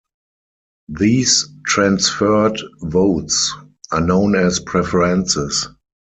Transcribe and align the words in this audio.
These 0.89 1.47
transferred 1.67 2.59
votes 2.81 3.53
are 3.91 4.01
known 4.01 4.33
as 4.35 4.59
preferences. 4.59 5.67